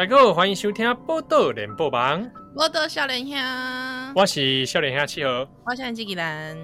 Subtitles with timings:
[0.00, 2.24] 大家好，欢迎收听《报道联播网》。
[2.56, 3.36] 我的少年兄，
[4.16, 6.56] 我是少年兄七号，我是纪吉兰。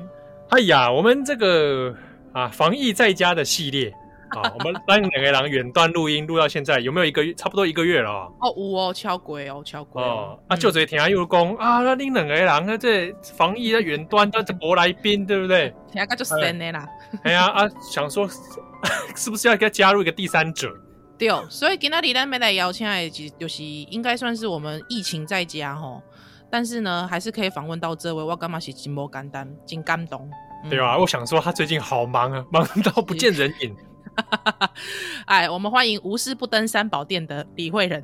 [0.49, 1.95] 哎呀，我们这个
[2.33, 3.93] 啊，防疫在家的系列
[4.31, 7.35] 啊， 我们让两个人远端录音录到现在，有没有一个月？
[7.35, 8.33] 差不多一个月了哦。
[8.41, 10.39] 哦，有哦，超过哦，超过哦。
[10.49, 15.75] 啊，就这听又讲啊，那恁两个人啊，这防疫在远端都是无来宾，对不对？
[15.93, 16.89] 听个就神的啦。
[17.23, 18.27] 哎呀啊，想说
[19.15, 20.75] 是不是要给他加入一个第三者？
[21.19, 26.03] 对，所以今天咱没来邀请的，就是应该算是我们疫情在家吼，
[26.51, 30.29] 但是呢，还是可以访问到这位，我感觉是真无简单，真感动。
[30.69, 33.75] 对啊，我想说他最近好忙啊， 忙到不见人影。
[35.27, 38.03] 哎，我们欢迎无事不登三宝殿的李慧仁。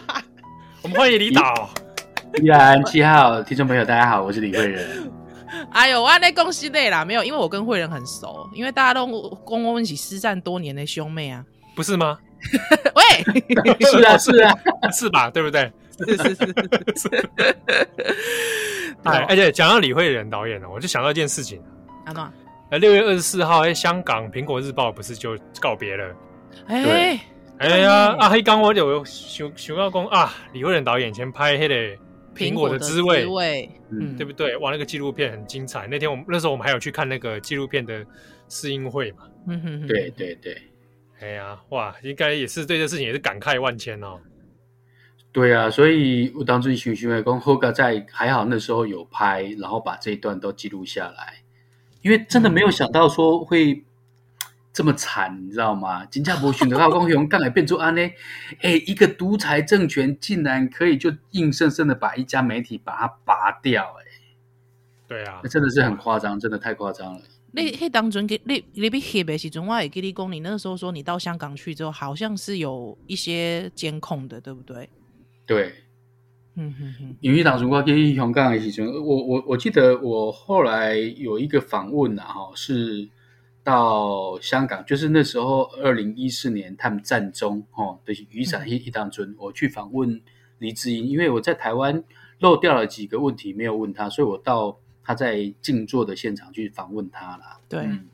[0.82, 1.68] 我们欢迎李导。
[2.42, 5.10] 依然七号听众朋友，大家好，我是李慧仁。
[5.70, 9.06] 哎呦，我那恭喜累啦，没有，因为我跟慧仁很熟，因为大家都
[9.46, 12.18] 跟我们一起失散多年的兄妹啊，不是吗？
[12.94, 13.02] 喂，
[13.86, 14.54] 是啊，是啊，
[14.92, 15.30] 是吧？
[15.30, 15.72] 对不对？
[15.98, 16.54] 是是是
[16.96, 17.30] 是。
[19.04, 21.62] 哎，而且讲到李慧仁导演呢，我就想到一件事情。
[22.04, 22.30] 阿诺，
[22.70, 26.14] 呃，六月二十四号，哎，香港《苹果日报》不是就告别了？
[26.66, 27.18] 哎，
[27.58, 31.74] 哎呀，啊，黑刚我有想想要讲啊，李慧仁导演以前拍黑的
[32.34, 33.26] 《苹果的滋味》，
[33.90, 34.56] 嗯，对不对？
[34.58, 35.86] 哇，那个纪录片很精彩。
[35.86, 38.04] 那天我们那时候我们还有去看那个纪录片的
[38.48, 39.18] 试映会嘛？
[39.48, 40.60] 嗯哼，对对对。
[41.20, 44.20] 哎呀，哇，应该也是对这事情也是感慨万千哦。
[45.32, 51.42] 对啊，所以我当时许许伟公后哥在还好那时候有拍，然后把这一段都记录下来，
[52.00, 53.84] 因为真的没有想到说会
[54.72, 56.04] 这么惨，你知道吗？
[56.06, 58.00] 金家伯选的老公雄刚才变出安呢，
[58.60, 64.04] 哎，一个独裁政权竟然可以就硬生生的把一家媒体把它拔掉，哎，
[65.06, 67.20] 对啊，那真的是很夸张，真的太夸张了。
[67.56, 74.90] 你迄当中给你你被黑的时阵，我也给你讲，你那个时候说你到香港去之后，好像是有一些监控的，对不对？
[75.46, 75.72] 对，
[76.54, 77.16] 嗯哼哼。
[77.20, 83.08] 因为当时我去香港的时阵，我我我记得我后来有一个访问啊，哈，是
[83.64, 90.20] 到香港，就是那时候二零一四年他们战中，哦，就是雨伞一一当中，我去访问
[90.58, 92.04] 黎智英，因为我在台湾
[92.40, 94.78] 漏掉了几个问题没有问他，所以我到。
[95.06, 98.08] 他在静坐的现场去访问他了，对、嗯，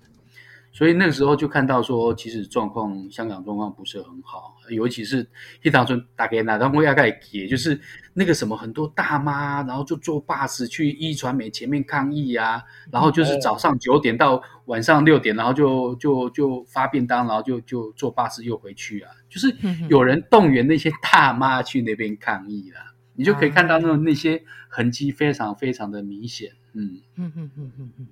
[0.73, 5.27] 所以那个时候就看到说，其实状况香港状况不是很好，尤其是
[5.63, 7.81] 一当中打给哪当我大概也就是
[8.13, 19.55] 那个什么很多大妈，然后就坐巴士去一传媒前面抗议啊，然后就是早上九点到晚上六点，然后就就就发便当，然后就就坐巴士又回去啊，就是
[19.89, 22.81] 有人动员那些大妈去那边抗议了，
[23.15, 26.51] 你就可以看到那那些痕迹非常非常的明显。
[26.75, 28.07] 嗯嗯嗯嗯嗯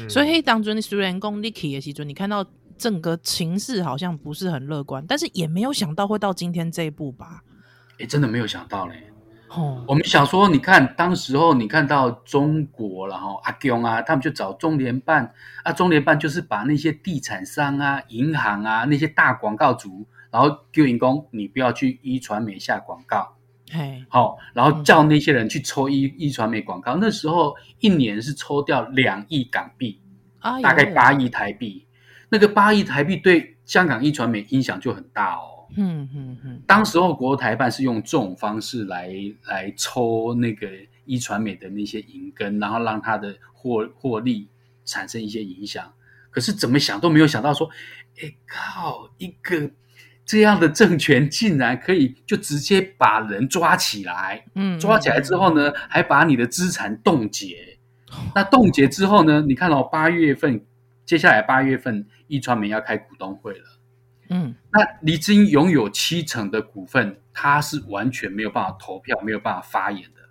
[0.00, 2.46] 嗯，所以当中虽然讲你去的时阵，你看到
[2.78, 7.42] 整个情势好像不是很乐观，但是也没有想到会到今天这一步吧？
[7.92, 9.02] 哎、欸，真的没有想到嘞。
[9.48, 23.35] 哦，我们想说，你看当时候你看到中国，然后阿公啊，他们就找中联办啊，中联办就是把那些地产商啊、银行啊那些大广告主，然后叫员工你不要去一传媒下广告。
[23.70, 30.00] 嘿，好，然后叫那些人去抽一一传媒广告，嗯，那时候一年是抽掉两亿港币，
[30.38, 31.84] 啊，大概八亿台币。
[32.28, 35.66] 那个八亿台币对香港一传媒影响就很大哦。
[35.76, 39.12] 嗯嗯嗯，当时候国台办是用这种方式来
[39.46, 40.68] 来抽那个
[41.04, 44.48] 一传媒的那些银根，然后让他的获获利
[44.84, 45.92] 产生一些影响。
[46.30, 47.68] 可是怎么想都没有想到说，
[48.22, 49.70] 哎靠，一个。
[50.26, 57.78] 这样的政权竟然可以就直接把人抓起来，嗯，抓起来之后呢，还把你的资产冻结。
[58.34, 60.64] 那冻结之后呢，你看到八月份，
[61.04, 63.64] 接下来八月份，一传媒要开股东会了，
[64.30, 70.22] 嗯，那黎智英拥有七成的股份，他是完全没有办法投票，没有办法发言的。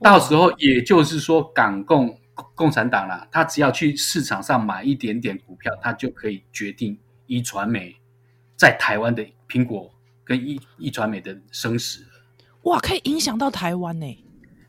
[0.00, 2.18] 到时候也就是说，港共
[2.54, 7.99] 共产党啦，他只要去市场上买一点点股票，他就可以决定一传媒。
[8.60, 9.90] 在台湾的苹果
[10.22, 12.04] 跟一一传媒的生死，
[12.64, 14.24] 哇，可以影响到台湾呢？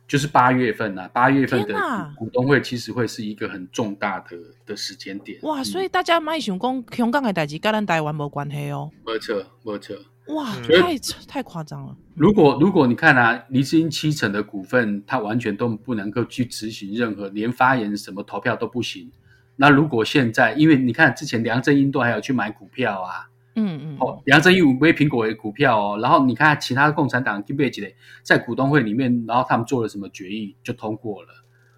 [0.08, 1.76] 就是八月份啊，八月份的
[2.16, 5.38] 股东会其实会是一个很重大的的时间点。
[5.42, 8.90] 哇，所以大家卖想讲香港的代志跟咱台湾没关系哦。
[9.06, 9.94] 没错，没错。
[10.28, 10.98] 哇，太
[11.28, 11.94] 太夸张了。
[12.16, 19.12] 如果如果你看啊，黎智英七成的股份，他完全都不能够去执行任何，连发言什么投票都不行。
[19.58, 23.28] 那如果现在，因为你看之前梁振英都还有去买股票啊。
[23.56, 31.30] 嗯嗯，哦，杨振英有买苹果的股票哦，然后你看其他共产党基贝吉在股东会里面，然后他们做了什么决议就通过了，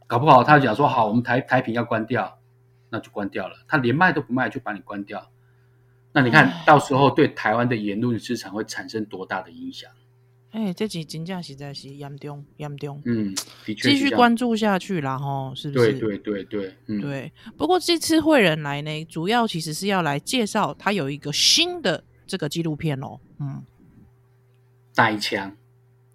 [0.05, 2.37] 搞不好他就讲说好，我们台台屏要关掉，
[2.89, 5.31] 那就关掉了，他连卖都不卖就把你关掉，
[6.11, 9.89] 那你看到时候对台湾的言论市场会产生多大的影响？
[10.53, 13.01] 哎、欸，这集真正实在是严重严重。
[13.05, 13.33] 嗯，
[13.65, 15.93] 继续关注下去啦，吼，是不是？
[15.93, 17.31] 对对对对，嗯，对。
[17.57, 23.19] 不过这次会人来呢，主要其实是要来介绍他有一个新的这个纪录片哦。
[23.39, 23.63] 嗯，
[24.95, 25.57] 那一枪，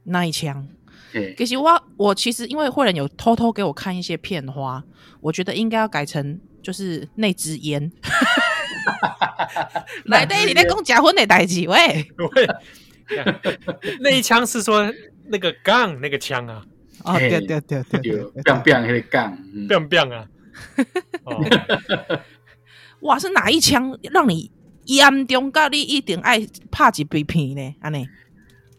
[0.05, 0.69] 那一枪。
[1.13, 4.85] 对，其实我我其实因为会人有偷偷给我看一些片花，
[5.21, 7.91] 我觉得应该要改成就是那支烟。
[10.07, 12.09] 来对，你在讲结婚的代志喂。
[14.01, 14.93] 那一枪是说
[15.27, 16.65] 那个杠那个枪啊？
[17.05, 19.39] 哦，对对对对对，biang biang 那个杠
[19.69, 20.29] ，biang biang 啊！
[23.01, 24.51] 哇，是哪一枪让你
[24.87, 27.77] 严重到你一定爱拍一鼻片呢？
[27.81, 28.09] 安尼？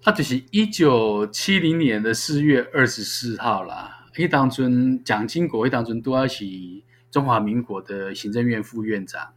[0.02, 4.08] 他就是一九七零年的四月二十四号啦。
[4.18, 6.44] 一当尊蒋经国，一当尊都要是
[7.10, 9.34] 中华民国的行政院副院长。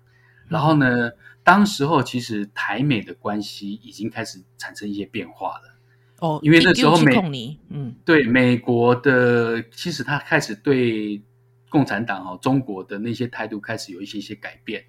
[0.49, 1.11] 然后呢，
[1.45, 5.79] 当时候其实台美的关系已经开始产生一些变化了。
[6.21, 11.21] 哦，因为那时候美，嗯，对美国的，其实他开始对
[11.69, 14.85] 共产党哈中国的那些态度开始有一些一些改变。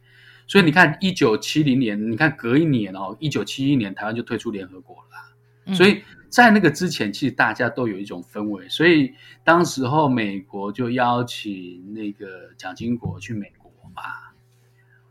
[0.46, 5.36] 所以你看，一九七零年，你看隔一年哦，一九七一年台湾就退出联合国了。
[5.66, 5.74] 嗯。
[5.74, 8.70] 所以在那个之前，其实大家都有一种氛围。
[8.70, 9.12] 所以
[9.44, 14.04] 当时候美国就邀请那个蒋经国去美国嘛。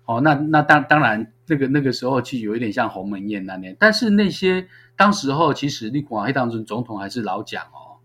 [0.05, 4.67] 哦，那那当当然，那个那个时候其实有一点像鸿门宴那年，但是那些
[4.97, 8.03] 当时候其实立广黑当中总统还是老蒋哦，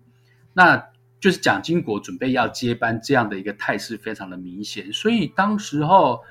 [0.53, 0.89] 那
[1.19, 6.21] 就是蒋经国准备要接班这样的一个态势非常的明显，所以当时候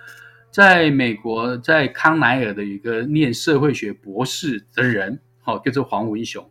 [0.53, 6.49] 在美国，在康乃尔的一个念社会学博士的人，哦，叫做黄文雄，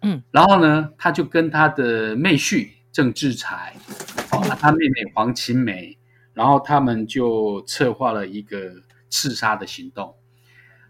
[0.00, 3.74] 嗯，然后呢，他就跟他的妹婿郑志才，
[4.32, 5.98] 哦，他妹妹黄琴美。
[6.34, 8.74] 然后他们就策划了一个
[9.08, 10.14] 刺杀的行动。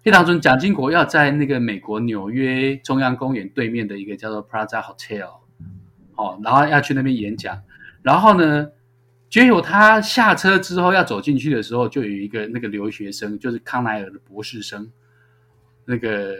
[0.03, 5.31] 黑当中，蒋经国要在那个美国纽约中央公园对面的一个叫做 Plaza Hotel，
[6.15, 7.63] 哦，然后要去那边演讲。
[8.03, 8.69] 然后呢，
[9.31, 14.93] 结果他下车之后要走进去的时候，就有一个那个留学生，就是康奈尔的博士生，
[15.87, 16.35] 那个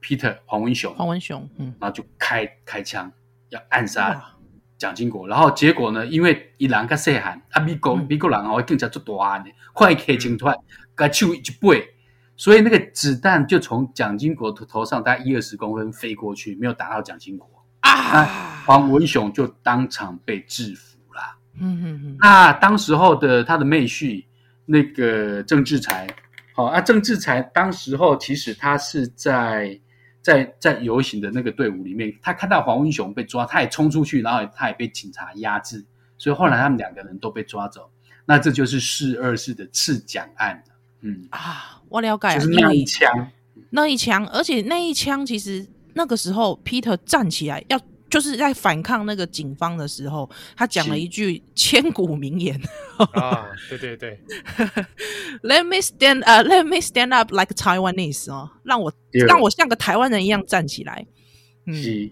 [0.00, 3.12] Peter 黄文雄，黄文雄，嗯，然后就开开枪
[3.50, 4.34] 要暗杀。
[4.80, 6.06] 蒋经国，然后结果呢？
[6.06, 10.56] 因为伊人较细汉，啊，美国美国人哦，更加做大案的，快开枪突然，
[10.94, 11.86] 个手一背，
[12.34, 17.46] 所以那个子弹就从蒋经国头头上大概一二十公分飞过去，没有打到蒋经国
[17.80, 18.24] 啊。
[18.64, 21.20] 黄文雄就当场被制服了。
[21.60, 22.16] 嗯嗯嗯。
[22.18, 24.24] 那当时候的他的妹婿
[24.64, 26.06] 那个郑志才，
[26.54, 29.78] 好啊，郑志才当时候其实他是在。
[30.22, 35.84] 在在游行的那个队伍里面，他看到黄文雄被抓，他也冲出去，然后他也被警察压制，
[36.18, 37.90] 所以后来他们两个人都被抓走。
[38.26, 40.62] 那这就是四二四的刺蒋案。
[41.00, 43.30] 嗯啊，我了解，就是那一枪，
[43.70, 47.80] 那一枪，而且那一枪其实那个时候 Peter 站起来要。
[48.10, 52.60] 就是在反抗那个警方的时候，他讲了一句千古名言。
[53.14, 54.18] 啊，对对对，
[55.42, 58.92] Let me stand，呃、uh,，Let me stand up like Taiwanese 哦，让我
[59.26, 61.06] 让我像个台湾人一样站起来，
[61.66, 62.10] 嗯，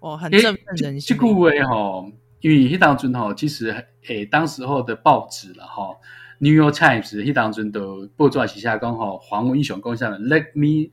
[0.00, 1.16] 哦，很振奋人心。
[1.16, 2.06] 这句话哈，
[2.40, 3.86] 因为那当阵哈，其实诶、
[4.20, 5.82] 欸，当时候的报纸了哈，
[6.38, 7.80] 《New York Times》那当中的
[8.16, 10.90] 报纸写下讲哈，黄文雄讲下了，Let me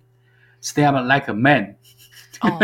[0.62, 1.78] stand up like a man，
[2.40, 2.60] 黄、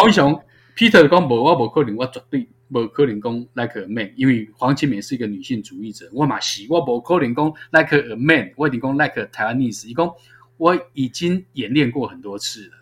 [0.00, 0.40] 哦、 文雄。
[0.76, 9.86] Peter 讲无，我无可能，我绝对无可能讲 like a man，因为黄清美是一个女性主义者，我嘛是，我无可能讲 like a man，我一定讲 like a Taiwanese。
[9.86, 10.10] 伊讲
[10.56, 12.72] 我已经演练过很多次了。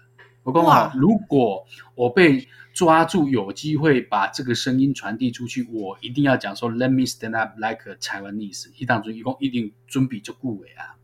[0.45, 8.69] 我讲啊，如果我被抓住，有机会把这个声音传递出去，我一定要讲说 Let me stand up like a Taiwanese。
[8.79, 10.97] 伊当中一共一定准备就顾伟啊。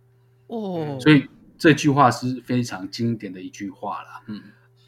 [0.47, 1.26] 哦，所以
[1.59, 4.23] 这句话是非常经典的一句话了。
[4.28, 4.40] 嗯。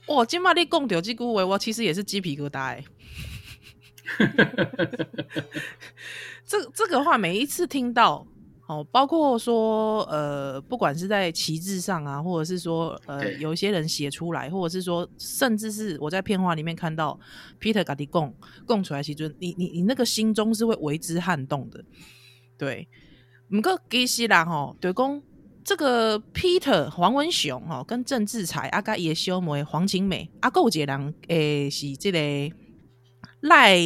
[0.08, 2.82] 哇，今麦你讲到这句话，我其实也是鸡皮疙瘩。
[6.46, 8.26] 这这个话每一次听到，
[8.66, 17.20] 哦，包括说，呃，不管是在旗帜上啊，或者是说，呃，有一些人写出来，或者是说，甚至是我在片花里面看到
[17.60, 18.32] Peter 家己讲
[18.66, 21.84] 讲出来，其实你你你那个心中是会为之撼动的。
[22.56, 22.88] 对，
[23.50, 25.22] 不过其实啦，吼，对讲。
[25.68, 32.18] 这个 Peter 黄文雄哈跟郑志才阿加也修妹黄晴美阿够杰人诶是这个
[33.40, 33.76] 赖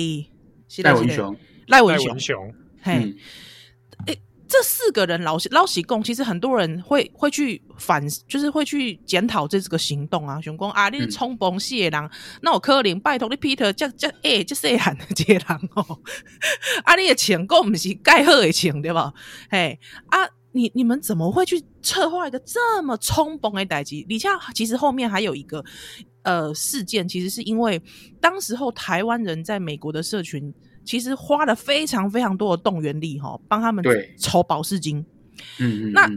[0.85, 1.37] 赖文雄
[1.67, 2.93] 赖文雄，雄嘿
[4.07, 12.11] 诶、嗯、这四个人老老实讲，其实很多人会会去反，就是会去检讨这这个行动啊，想讲啊，你是冲崩死的人，嗯、
[12.43, 15.99] 那我可能拜托你 Peter 这这诶这细汉的这个人哦，
[16.85, 19.13] 啊你的穿过不是盖好的钱对吧？
[19.51, 20.29] 嘿啊。
[20.53, 24.05] 你你们怎么会去策划一个这么冲崩的代击？
[24.09, 25.65] 李恰其实后面还有一个
[26.23, 27.81] 呃事件，其实是因为
[28.21, 30.53] 当时候台湾人在美国的社群，
[30.85, 33.85] 其实花了非常非常多的动员力哈，帮他们
[34.19, 35.05] 筹保释金。
[35.59, 36.09] 嗯嗯，那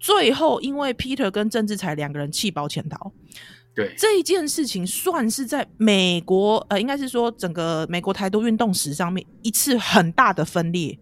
[0.00, 3.12] 最后因为 Peter 跟郑志才两个人弃保潜逃。
[3.74, 10.96] 对这一件事情，算是在美国呃，应该是说整个美国台独运动史上面一次很大的分裂。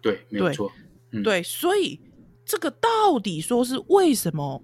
[0.00, 0.72] 对，没有错。
[1.14, 2.00] 嗯、对，所以
[2.44, 4.62] 这个到底说是为什么？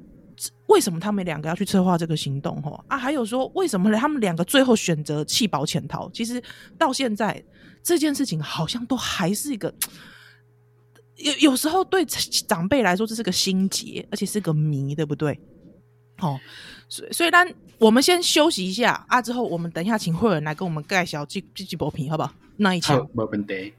[0.68, 2.62] 为什么他们两个要去策划这个行动？
[2.62, 6.08] 哈啊，还有说为什么他们两个最后选择弃保潜逃？
[6.12, 6.42] 其实
[6.78, 7.44] 到现在
[7.82, 9.74] 这件事情好像都还是一个
[11.16, 15.38] 有有时候对长辈来说这是个心结，而且是个谜，对不对？
[16.20, 16.40] 哦，
[16.88, 17.38] 所以所以，呢
[17.76, 22.32] 我们先休息一下啊，之后我们等一下请慧文来跟我们介绍这这几部片，好不好？
[22.56, 23.74] 那一枪，没问题。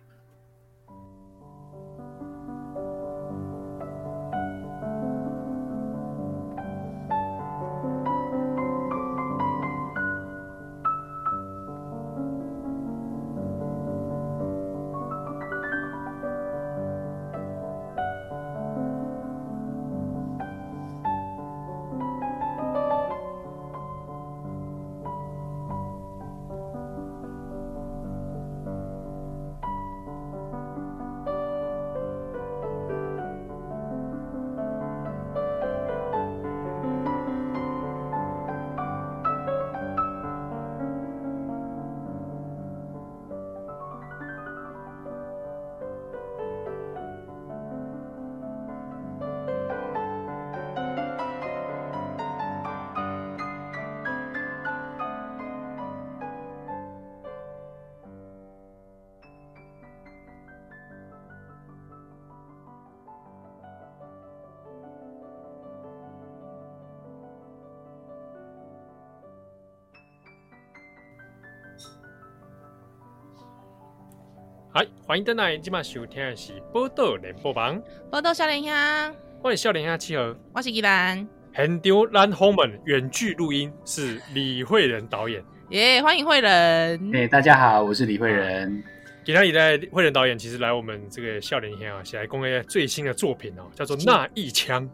[75.11, 77.77] 欢迎登来，今晚收听的是《报道联播网》。
[78.09, 81.27] 报道少年兄，我是少年兄七号，我是宜兰。
[81.53, 85.43] 很丢兰后门远距录音是李慧仁导演。
[85.71, 87.11] 耶，yeah, 欢迎慧仁。
[87.13, 88.81] 哎，大家好，我是李慧仁。
[89.25, 94.89] 今天在慧仁导演其实来我们这个少年兄啊，写来公开最新的作品哦，叫做《那一枪》。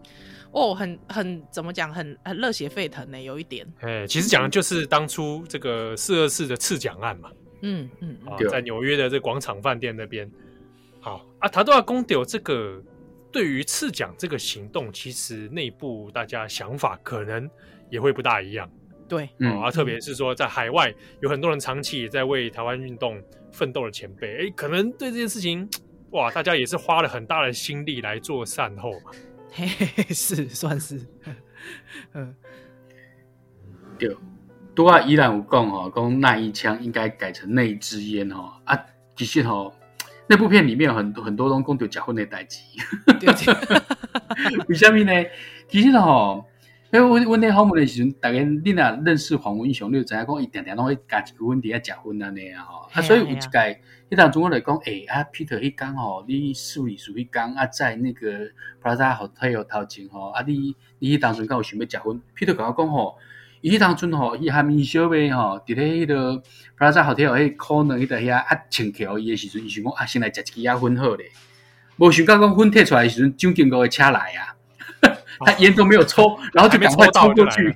[0.50, 3.68] 哦，很很怎么讲，很很热血沸腾呢，有一点。
[3.82, 7.30] 哎，其实讲的就是当初这个四二四的刺蒋案嘛。
[7.62, 10.30] 嗯嗯，啊，在纽约的这广场饭店那边，
[11.00, 12.82] 好啊，他都要公丢这个。
[13.30, 17.48] 对于刺奖这个行动，其实内部大家想法可能
[17.90, 18.72] 也会不大一样。
[19.08, 23.22] 对，嗯，啊，特别是说在海外有很多人长期也在为台湾运动
[23.52, 25.70] 奋斗的前辈，哎，可能对这件事情，
[26.12, 29.12] 哇，大家也是花了很大的心力来做善后嘛。
[29.52, 31.00] 嘿嘿，是算是，
[32.16, 32.34] 嗯，
[34.00, 34.16] 对。
[34.78, 38.80] 都啊，依然有讲哦，讲那一枪应该改成那一支烟哦啊，
[39.16, 39.74] 其实哦，
[40.28, 42.60] 那部片里面有很多很多拢讲到结婚的代志，
[44.70, 45.12] 为什么呢？
[45.68, 46.46] 其实哦，
[46.94, 53.82] 因为我我那后门的时阵，大家你若认识黄文雄，你就知影讲伊定定拢会加一个问题要结婚安尼啊吼啊，所以有一届，
[54.12, 58.46] 迄当中我来讲，诶啊，Peter 迄讲吼，你数理属于讲啊，在那个
[58.84, 63.16] Plaza Hotel 头前吼啊，你你迄当时敢有想要结婚？Peter 甲我讲吼。
[63.68, 66.42] 伊当阵吼，伊还咪小妹吼，伫咧迄个
[66.78, 71.26] Plaza Hotel 迄可能迄个遐啊，穿桥伊诶时阵，伊想讲啊，先来食一支啊薰好咧。
[71.98, 74.56] 无想到讲薰摕出来诶时阵，蒋经国会车来啊，
[75.46, 77.76] 他烟都没有抽， 然后就赶快冲过去，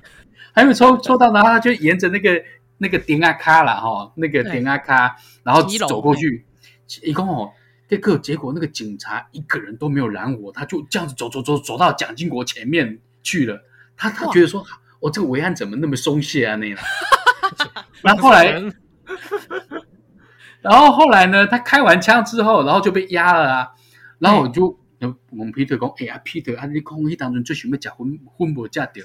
[0.56, 2.42] 还没抽抽到，然后他就沿着那个
[2.78, 6.46] 那个顶啊卡啦吼，那个顶啊卡，然后走过去，
[7.04, 7.52] 一共吼，
[7.90, 13.62] 这个结果那个警察一个人都没有拦我，他就这样子走走走走到蒋经国前面去了，
[13.98, 14.66] 他他觉得说。
[15.02, 16.56] 我、哦、这个维安怎么那么松懈啊？
[16.58, 16.78] 那样，
[18.02, 18.52] 然后后来，
[20.62, 21.48] 然后后来呢？
[21.48, 23.70] 他开完枪之后，然后就被压了啊。
[24.20, 29.04] 然后我就，嗯、我们 Peter 讲，哎呀，Peter，啊，你空气当中最喜欢讲婚婚不嫁掉，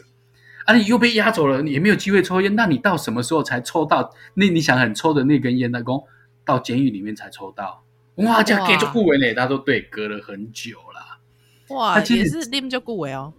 [0.66, 2.54] 啊，你又被压走了，你也没有机会抽烟。
[2.54, 4.12] 那你到什么时候才抽到？
[4.34, 5.98] 那你想很抽的那根烟，呢讲
[6.44, 7.84] 到监狱里面才抽到。
[8.16, 9.32] 哇，这样给就顾维嘞。
[9.32, 11.74] 他说对，隔了很久了。
[11.74, 13.32] 哇，他也是拎就顾维哦。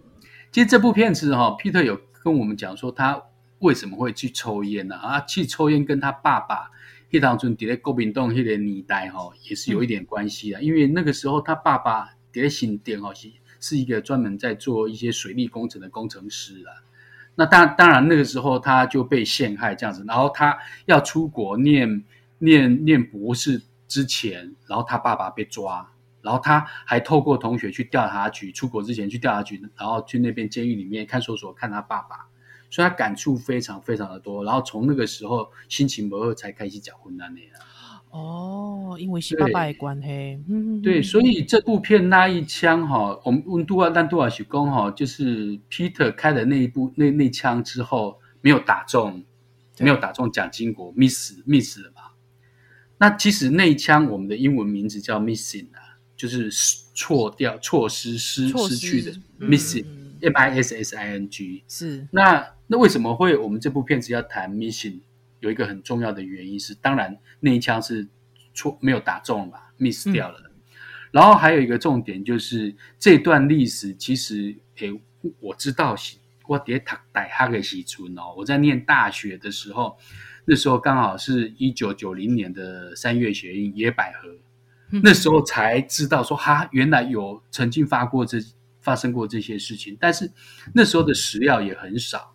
[0.50, 2.00] 其实这部片子哈、哦，Peter 有。
[2.22, 3.22] 跟我们讲说他
[3.60, 4.96] 为什么会去抽烟呢？
[4.96, 6.70] 啊，去抽烟跟他爸爸
[7.10, 10.62] 迄当阵在国民党迄个年代哈，也是有一点关系的。
[10.62, 16.70] 因为那个时候他爸爸在新店哦是是一个专门在做一些水利工程的工程师啊。
[17.34, 22.04] 那当当然那个时候他就被陷害这样子，然后他要出国念
[22.38, 25.88] 念念博士之前，然后他爸爸被抓，
[26.22, 32.28] 然后他还透过同学去调查局，出国之前去调查局，然后去那边监狱里面看守所看他爸爸，
[32.70, 34.44] 所以他感触非常非常的多。
[34.44, 37.40] 然后从那个时候心情不好才开始讲婚难的。
[38.10, 40.42] 哦，因为是爸爸的关系。
[40.48, 49.22] 嗯，对，所以这部片那一枪哈，我们温度啊，但杜瓦许公哈，就是 Peter 开的那一部那那枪之后没有打中，
[49.78, 52.02] 没有打中蒋经国，miss miss 了嘛。
[52.96, 55.87] 那其实那一枪我们的英文名字叫 missing 啊，
[56.18, 56.50] 就是
[56.92, 62.06] 错掉、错失、失失去的 missing，m i s s i n g 是。
[62.12, 65.00] 那那为什么会我们这部片子要谈 missing？
[65.40, 68.08] 有一个很重要的原因是，当然那一枪是
[68.52, 70.40] 错没有打中嘛，miss 掉了。
[70.46, 70.50] 嗯、
[71.12, 75.00] 然后还有一个重点就是这段历史其实，诶，
[75.38, 75.94] 我知道
[76.48, 79.96] 我在读大学的时阵哦，我在念大学的时候，
[80.44, 84.38] 那时候刚好是一九九零年的三月学运野百合，嗯、
[84.90, 88.38] 那时候才知道说哈，原来有曾经发过这
[88.80, 90.30] 发生过这些事情，但是
[90.74, 92.34] 那时候的史料也很少，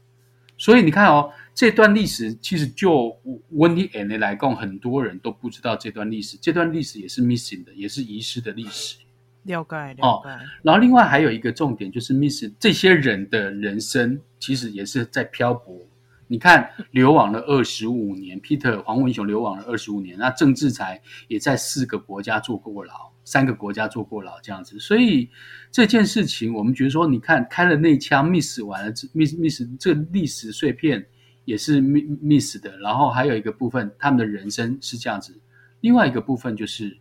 [0.58, 1.32] 所以你看哦。
[1.56, 3.16] 这段历史其实就
[3.52, 6.36] 温尼安的来讲，很多人都不知道这段历史。
[6.42, 8.98] 这段历史也是 missing 的，也是遗失的历史。
[9.44, 10.02] 了解，了解。
[10.02, 10.24] 哦，
[10.64, 15.80] 然后另外还有一个重点就是 miss 这些人的人生其实也是在漂泊。
[16.28, 24.80] 你看，流亡了二十五年，Peter 黄文雄流亡了二十五年，那郑志才也在四个国家坐过牢，三个国家坐过牢这样子。
[24.80, 25.30] 所以
[25.72, 31.06] 这件事情，我们觉得说，你看开了那枪，miss 完了，miss miss 这历史碎片。
[31.46, 35.38] 也是 miss 的，然后还有一个部分，他们的人生是这样子。
[35.82, 36.98] 另外一个部分就是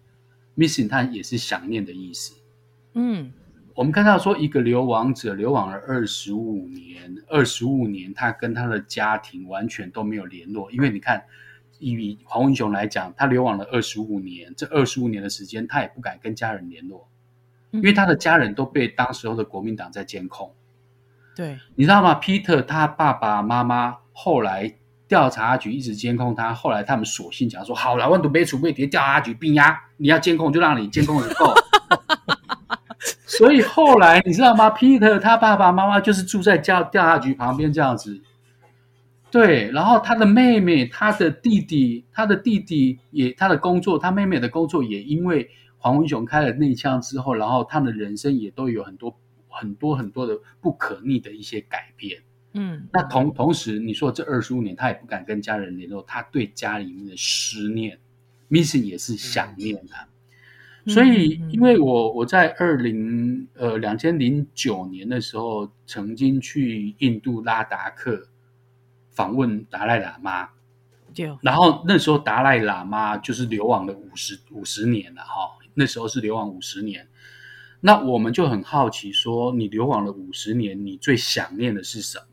[0.56, 2.34] missing，它也是想念的意思。
[2.94, 3.32] 嗯，
[3.74, 11.24] 我们看到说，一个流亡者流亡了二十五年，二十五年他跟他的家庭完全都没有联络，因为你看，
[11.78, 17.08] 以黄文雄来讲，他流亡了二十五年，这二十五年的时间，他也不敢跟家人联络，
[17.70, 20.52] 因为他的家人都被当时候的国民党在监控。
[21.34, 23.98] 对，你知道吗？Peter 他爸爸妈妈。
[24.14, 24.70] 后来
[25.08, 31.50] 调查局一直监控他，后来他们索性讲说：“好了，我都没储备，调查局并压，你要监控就让你监控得够。”
[33.42, 38.22] 所以后来你知道吗？Peter 他爸爸妈妈就是住在调调查局旁边这样子。
[39.32, 49.12] 对，然后他的妹妹、他的弟弟、他的弟弟也他的工作，他妹妹的工作也因为黄文雄开了那枪之后，然后他的人生也都有很多
[49.48, 52.20] 很多很多的不可逆的一些改变。
[52.52, 57.98] 嗯，那同同时，你说这二十五年他也不敢跟家人联络，他对家里面的思念
[58.48, 59.94] ，missing 也是想念的。
[59.94, 60.08] 嗯、
[60.86, 68.28] 所以，因为我我在二零呃两千零九年的时候，曾经去印度拉达克
[69.10, 70.48] 访问达赖喇嘛，
[71.14, 77.06] 就然后那时候达赖喇嘛就是流亡了五十五十年了哈，那时候是流亡五十年。
[77.84, 82.24] 那我们就很好奇，说你流亡了五十年，你最想念的是什么？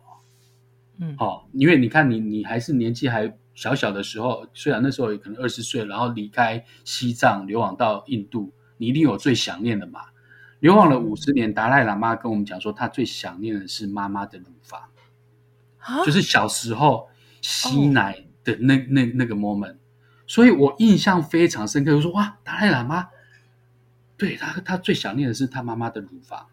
[0.99, 9.99] 嗯，哦，因为你看你，你还是年纪还小小的时候，虽然那时候也可能二十岁，然后离开西藏流亡到印度，你一定有最想念的嘛。
[10.61, 14.79] 流亡了五十年，达赖喇嘛跟我们讲说，他最想念的是妈妈的乳房，
[15.79, 17.09] 啊、就是小时候
[17.41, 19.75] 吸奶的那、哦、那那个 moment。
[20.25, 23.09] 所以我印象非常深刻，我说哇，达赖喇嘛，
[24.15, 26.47] 对他他最想念的是他妈妈的乳房。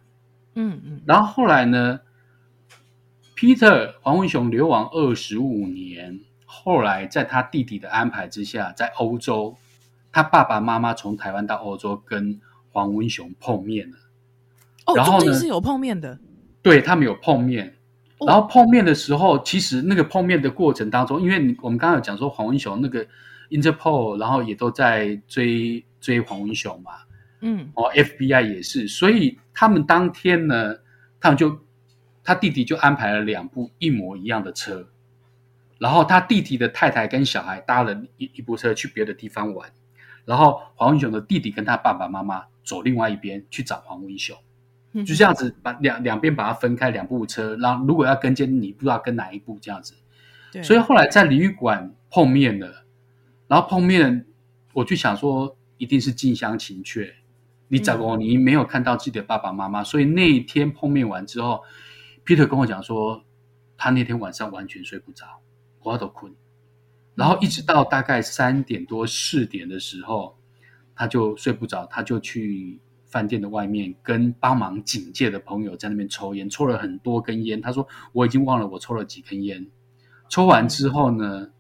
[0.54, 2.00] 嗯嗯，然后后来呢
[3.36, 9.54] ？Peter 黄文雄流亡二十五年，后来在他弟弟的安排之下，在欧洲，
[10.10, 13.96] 他爸爸妈妈从台湾到欧洲跟黄文雄碰面了。
[14.86, 16.18] 哦，然后呢，是有碰面的。
[16.62, 17.76] 对，他们有碰面，
[18.26, 23.06] 然后碰面的时候，哦、其实那个碰面的过程当中，因为我们刚刚有讲说黄文雄那个
[23.50, 26.92] Interpol，然后也都在追追黄文雄嘛，
[27.42, 30.76] 嗯，哦，FBI 也是，所以他们当天呢，
[31.20, 31.58] 他们就。
[32.28, 34.88] 他弟弟就安排了两部一模一样的车，
[35.78, 39.70] 然后他弟弟的太太跟小孩搭了一一部车去别的地方玩，
[40.24, 44.36] 然后黄文雄的弟弟跟他爸爸妈妈走另外一边去找黄文雄，
[45.04, 49.94] 就这样子把两两边把它分开两部车，然后如果要跟监你不知道跟哪一部这样子，
[50.52, 52.84] 对，所以后来在旅馆碰面了，
[53.48, 54.26] 然后碰面
[54.72, 57.14] 我就想说一定是近乡情怯，
[57.68, 61.62] 你找过你没有看到自己的爸爸妈妈，所以那一天碰面完之后。
[62.28, 63.22] Peter 跟我讲说，
[63.76, 65.24] 他那天晚上完全睡不着，
[65.92, 66.34] 我都困，
[67.14, 70.36] 然后一直到大概三点多四点的时候，
[70.96, 77.60] 他就睡不着，他就去饭店的外面跟帮忙警戒的朋友在那边抽烟，抽了很多根烟。
[77.60, 79.64] 他说我已经忘了我抽了几根烟。
[80.28, 81.50] 抽完之后呢，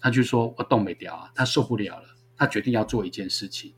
[0.00, 3.72] 他就说我动没掉啊，他受不了了，他决定要做一件事情。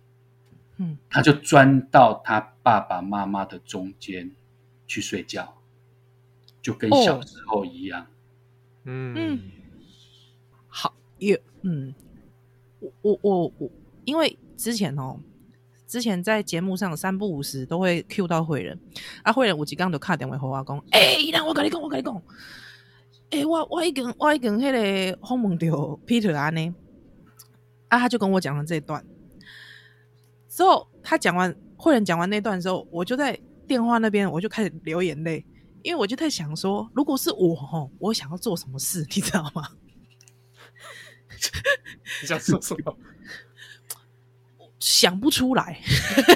[0.79, 4.35] 嗯，他就钻到他爸爸妈妈的中间
[4.87, 5.61] 去睡觉，
[6.63, 8.07] 就跟小时候一样。
[8.87, 9.41] 嗯
[11.27, 11.95] 有嗯，
[12.81, 13.71] 我我我我，
[14.05, 15.19] 因为之前哦，
[15.87, 18.79] 之前在节目上三不五时都会 Q 到慧仁，
[19.23, 22.15] 啊，慧仁有一天就打电话给我讲，哎、欸，那我跟你讲，我跟你讲，
[23.31, 25.67] 哎、欸，我我已经我已经那个访问到
[26.07, 26.75] Peter 安呢，
[27.89, 29.05] 啊，他就跟我讲了这段。
[30.49, 35.45] 之后他讲完，慧仁讲完那段的时候，我就在电话那边，我就开始流眼泪，
[35.83, 39.69] 因为我就在想说，如果是我吼，我想要做什么事，你知道吗？
[42.23, 42.97] 你想说什么？
[44.81, 45.81] 想不出来。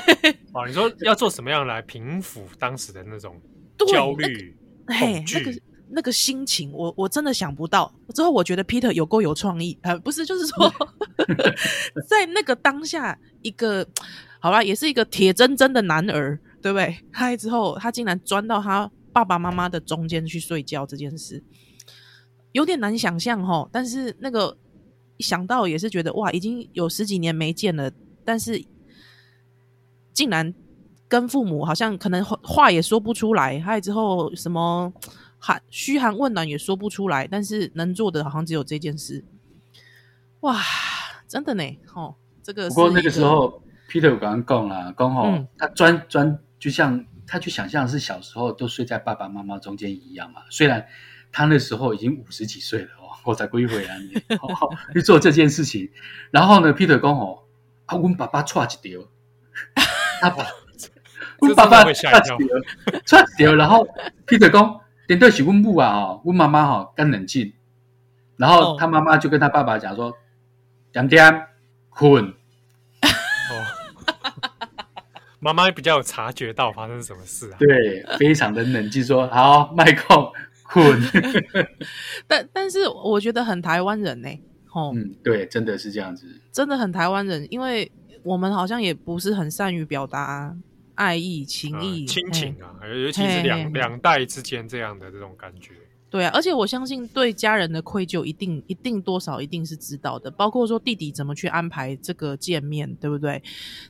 [0.54, 3.40] 哦，你说要做什么样来平抚当时的那种
[3.86, 5.38] 焦虑、恐惧？
[5.38, 7.94] 那个那个心情，我我真的想不到。
[8.14, 10.72] 之后我觉得 Peter 有够有创意，呃，不是，就是说，
[12.08, 13.86] 在那个当下，一个
[14.40, 16.98] 好吧，也是一个铁铮铮的男儿，对不对？
[17.12, 21.42] 嗨之后，他竟然钻到他爸爸妈妈的中间去睡觉，这件事
[22.52, 23.68] 有点难想象哈。
[23.70, 24.56] 但是那个
[25.18, 27.90] 想到也是觉得哇，已经有十几年没见了，
[28.24, 28.64] 但是
[30.12, 30.54] 竟然
[31.08, 34.92] 跟父母好像可能话也说不出来，还有之后什么。
[35.40, 39.24] 寒嘘寒问暖也说不出来，但是能做的好像只有这件事。
[40.40, 40.60] 哇，
[41.28, 41.62] 真的呢，
[41.94, 42.68] 哦，这个。
[42.70, 50.40] 不过那个时候，Peter 刚刚讲了，刚好、嗯、他专专，就像他去想象是小时候都睡在爸爸妈妈中间一样嘛。
[50.50, 50.84] 虽然
[51.30, 53.98] 他那时候已经五十几岁了哦，我才归回来，
[54.38, 55.90] 好好去做这件事情。
[56.30, 57.40] 然后呢，Peter 讲哦，
[57.86, 59.00] 啊，我爸爸踹一条，
[60.20, 60.46] 他 爸
[61.40, 62.38] 我爸爸踹一条，
[63.04, 63.86] 踹一条，然后
[64.26, 64.80] Peter 讲。
[65.08, 67.54] 点对起温布啊，哦，温妈妈哈，干冷静。
[68.36, 70.14] 然后他妈妈就跟他爸爸讲说
[70.92, 71.46] ：“点点
[71.88, 72.26] 困。”
[73.00, 73.64] 哦，
[75.38, 77.56] 妈妈比较有察觉到发生什么事啊？
[77.58, 80.30] 对，非常的冷静，说：“好，麦克
[80.68, 81.00] 困。
[82.28, 84.28] ”但但是我觉得很台湾人呢，
[84.72, 87.90] 哦，嗯，对，真的是这样子，真的很台湾人，因为
[88.22, 90.56] 我们好像也不是很善于表达。
[90.98, 95.70] 爱意、情意、亲、嗯、情啊，尤其是两两代之间这样的这种感觉。
[96.10, 100.30] 对啊，而且我相信对家人的愧疚，一定一定多少一定是知道的。
[100.30, 103.42] 包括说弟弟怎么去安排这个见面，对不对？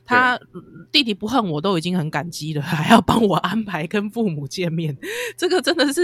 [0.05, 4.97] 他对弟弟不恨我都已经很感激了，还要帮我安排跟父母见面，
[5.37, 6.01] 这个真的是，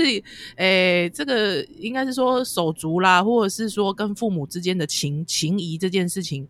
[0.55, 6.47] 诶、欸，这个应该是说手足啦，或者是说跟父母之间的情情谊这件事情，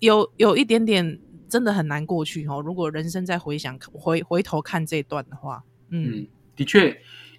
[0.00, 1.20] 有有一点点。
[1.48, 2.60] 真的很难过去哦。
[2.60, 6.90] 如果人生再回想回回头看这段的话，嗯，嗯，的确，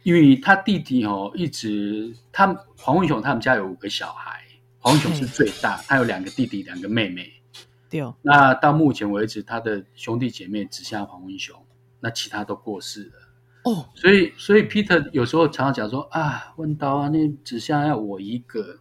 [0.07, 4.41] 因为他弟弟哦，一直他黄文雄他们家有五个小孩，
[4.79, 7.29] 黄文雄是最大，他有两个弟弟，两个妹妹。
[7.89, 11.61] 对哦，那到目前为止，他的兄弟姐妹只剩下黄文雄，
[11.99, 13.11] 那其他都过世了。
[13.65, 18.79] 哦，所以所以 Peter 有时候常常讲说啊，问到啊，那只剩下我一个，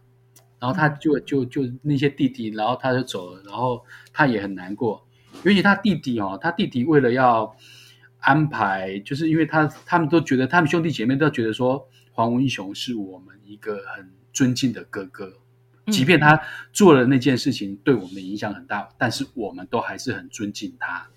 [0.59, 5.05] 然后他就就就那些弟弟，然后他就走了，然后他也很难过。
[5.43, 7.53] 尤其他弟弟哦，他弟弟为了要
[8.19, 15.33] 安排，就是因为他他们都觉得，他们兄弟姐妹都觉得说，黄文雄是我们一个很尊敬的哥哥，
[15.91, 16.39] 即便他
[16.73, 21.07] 做了那件事情对我们的影响很大，但是我们都还是很尊敬他。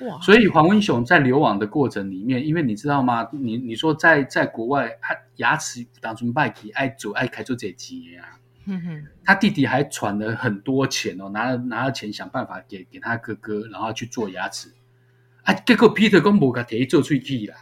[0.00, 0.20] 哇！
[0.20, 3.28] 所以黄文雄在流亡的过程里面，因为你知道吗？
[3.32, 8.28] 你你说在在国外，他牙齿当中败体爱走爱开做这几年啊。
[8.66, 14.68] 嗯哼，他弟弟还传了很多钱哦，拿了拿了钱想办法给给他哥哥，然后去做牙齿。
[15.48, 17.56] 啊，结果 Peter 公布个提做出去啦，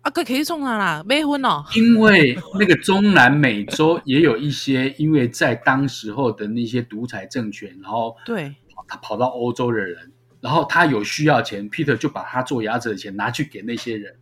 [0.00, 1.62] 啊，可可以送他啦，没婚哦。
[1.74, 8.54] 因为那个中南美洲也有一些，因为在当时候的那些独裁政权，然后对。
[8.88, 14.14] 他跑到欧洲的人，然后他有需要钱，Peter 就把他做牙齿的钱拿去给那些人，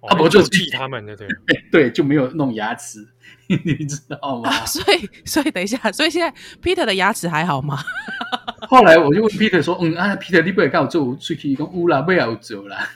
[0.00, 1.26] 哦、啊，不就替他们的对
[1.72, 3.06] 对，就没有弄牙齿。
[3.48, 4.50] 你知道吗？
[4.50, 6.32] 啊、所以，所以等一下，所以现在
[6.62, 7.78] Peter 的牙齿还好吗？
[8.68, 11.54] 后来我就问 Peter 说：“嗯啊，Peter，你不会跟我做出去？
[11.54, 12.88] 讲乌啦，不要做啦。”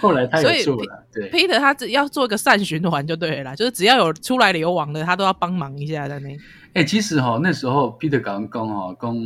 [0.00, 1.06] 后来他也做了。
[1.12, 6.30] 对，Peter 他只要做一个善循环就对了，就是只要有出来流亡的，他都要帮忙一下在那。
[6.74, 9.16] 哎、欸，其实哈、哦，那时候 Peter 刚刚哈，刚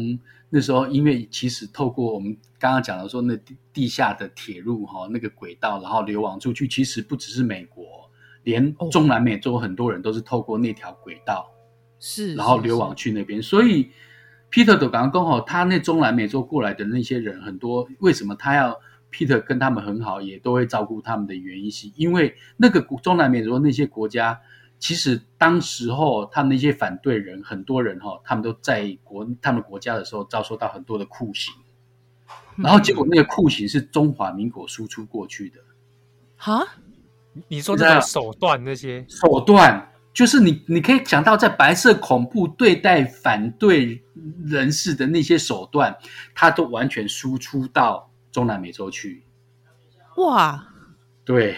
[0.50, 3.38] 那时候因为其实透过我们刚刚讲的说，那
[3.72, 8.10] 地下的铁路哈，那个轨道，然后流亡出去，其实不只是美国。
[8.42, 11.50] 连中南美洲很多人都是透过那条轨道，
[11.98, 13.40] 是，然后流亡去那边。
[13.42, 13.90] 所以
[14.50, 18.80] ，Peter 的刚刚好，他那中南美洲过来的那些人很多，为什么他要
[19.12, 24.40] Peter 跟他们很好，也都会照顾他们的原因是，因为那个中南美洲那些国家
[24.80, 31.54] 其实当时候他们那些反对人，很多人哈，他们都在国他们国家的时候遭受到很多的酷刑，
[32.56, 35.60] 然后结果那个酷刑是中华民国输出过去的。
[36.36, 36.66] 哈？
[37.48, 44.02] 你说这个手段那些手段，就是你你可以想到在白色恐怖对待反对
[44.44, 45.96] 人士的那些手段，
[46.34, 49.22] 他都完全输出到中南美洲去。
[50.16, 50.66] 哇！
[51.24, 51.56] 对。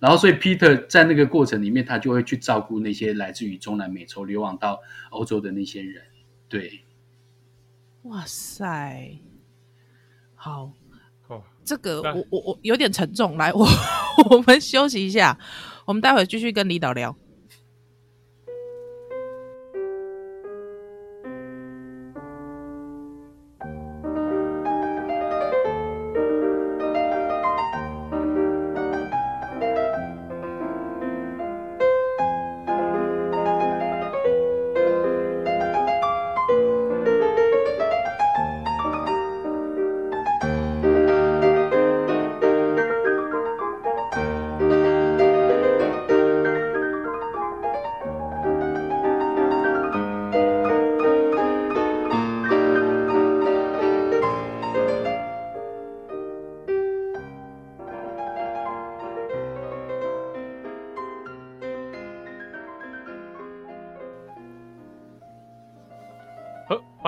[0.00, 6.02] 然后，所以 Peter 在那个过程里面，他就会去照顾那些来自于中南美洲流亡到欧洲的那些人。
[6.48, 6.82] 对，
[8.04, 9.18] 哇塞，
[10.34, 10.72] 好，
[11.28, 13.36] 哦，这个我我我有点沉重。
[13.36, 13.66] 来，我
[14.30, 15.38] 我们休息一下，
[15.84, 17.14] 我们待会继续跟李导聊。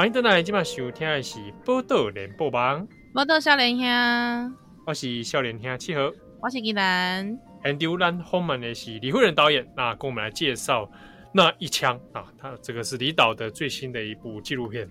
[0.02, 2.84] 欢迎回来，今晚收听的是《报道联播网》，
[3.14, 6.10] 报道少年兄，我是少年兄七号，
[6.40, 7.38] 我是吉兰。
[7.62, 10.90] 很丢人后面的是李慧仁导演，那跟我们来介绍
[11.32, 14.90] 那一枪啊，他这个是李导的最新的一部纪录片，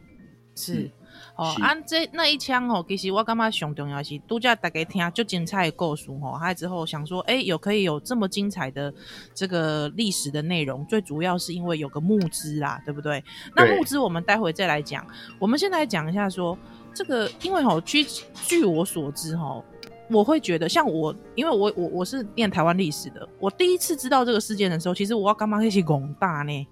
[0.55, 0.83] 是。
[0.83, 0.91] 嗯
[1.35, 8.93] 哦，按、啊、这那一枪哦，其实我感觉上重要是，都叫大家听就精彩的故事吼，还之后想说，哎、欸，有可以有这么精彩的
[9.33, 13.23] 这个历史的内容，最主要是因为有个募资啦，对不对？
[13.55, 15.05] 那募资我们待会再来讲，
[15.39, 16.57] 我们先来讲一下说
[16.93, 19.63] 这个，因为吼，据据我所知吼，
[20.09, 26.67] 我会觉得像我，因为我我我是念台湾历史的，我第一次知道这个事件的时候，其实我感觉那是广大呢。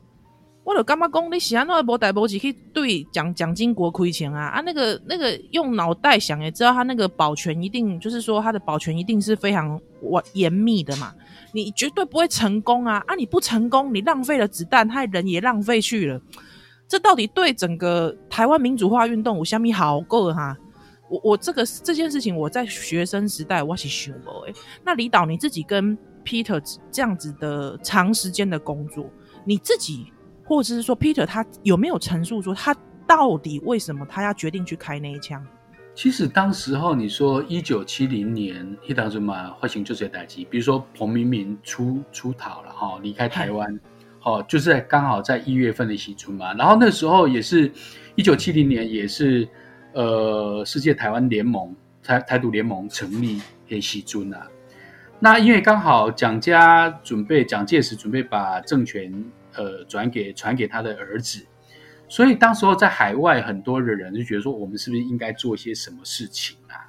[0.70, 4.50] 我就干嘛讲你是安怎无代无志去对蒋蒋经国亏钱啊？
[4.50, 11.12] 啊，那个那个用脑袋想也知道，他那个保全一定就是说他的保全一定是非常严严密的嘛。
[11.54, 13.04] 你绝对不会成功啊！
[13.08, 16.22] 啊，你不成功，你浪费了子弹，他人也浪费去了。
[16.88, 20.56] 这到底对整个台湾民主化运动有虾米好过哈？
[21.10, 24.54] 我我这个这件事情，我在学生时代我是想过诶。
[24.86, 29.10] 那李导你自己跟 Peter 这样子的长时间的工作，
[29.44, 30.14] 你自己。
[30.50, 35.46] 或者是说，Peter 他有没有陈述说他到底为什么他要决定去开那一枪？
[35.94, 43.80] 其实当时候你说一九七零年，一当时嘛，发生就是代志，比如说彭明敏出出逃了哈，离开台湾，
[44.20, 46.52] 好，就是在刚好在一月份的喜春嘛。
[46.56, 47.72] 然后那时候也是
[48.16, 49.48] 一九七零年，也是
[49.94, 54.48] 呃世界台湾联盟台台独联盟成立的喜春啊。
[55.20, 59.14] 那因为刚好蒋家准备蒋介石准备把政权。
[59.60, 61.46] 呃，转给传给他的儿子，
[62.08, 66.88] 所以当时候在海外很多的人就觉得说，我们是不是应该做一些什么事情啊？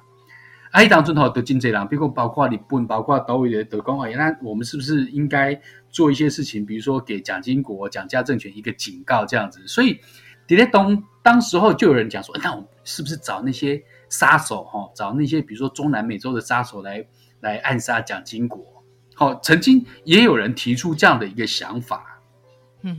[0.71, 6.65] 哎，当中头的金贼郎，包括包括日本，包括岛屿的德光，哎，那我们是不是应该做一些事情？
[6.65, 9.59] 比如说给蒋经国、蒋家政权一个警告，这样子。
[9.67, 9.99] 所以，
[10.47, 17.05] 迪列东当时候就有人讲说，那我们是不是找那些杀手哈，找那些比如说中南美洲的杀手来
[17.41, 18.65] 来暗杀蒋经国？
[19.13, 22.10] 好，曾经也有人提出这样的一个想法。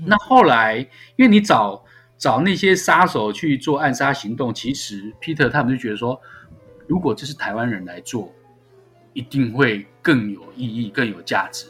[0.07, 0.79] 那后来，
[1.16, 1.85] 因为你找
[2.16, 6.21] 找那些杀手去做暗杀行动，其实 Peter 他们就觉得说，
[6.87, 8.33] 如果这是台湾人来做，
[9.12, 11.66] 一定会更有意义、更有价值，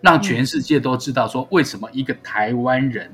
[0.00, 3.12] 让全世界都知道说，为什么一个台湾人，